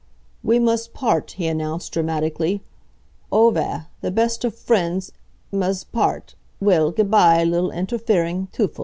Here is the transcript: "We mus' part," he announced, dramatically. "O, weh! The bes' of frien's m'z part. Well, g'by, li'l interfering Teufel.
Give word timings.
"We 0.41 0.57
mus' 0.57 0.87
part," 0.87 1.29
he 1.37 1.45
announced, 1.45 1.91
dramatically. 1.91 2.63
"O, 3.31 3.51
weh! 3.51 3.81
The 4.01 4.09
bes' 4.09 4.43
of 4.43 4.55
frien's 4.55 5.11
m'z 5.53 5.91
part. 5.91 6.33
Well, 6.59 6.91
g'by, 6.91 7.43
li'l 7.43 7.69
interfering 7.69 8.47
Teufel. 8.51 8.79